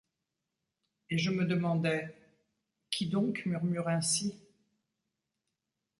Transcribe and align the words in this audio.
Et 1.11 1.19
je 1.19 1.29
me 1.29 1.45
demandais:— 1.45 2.09
Qui 2.89 3.05
donc 3.05 3.45
murmure 3.45 3.87
ainsi? 3.87 4.33